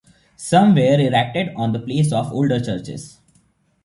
[0.35, 3.19] Some were erected on the place of older churches.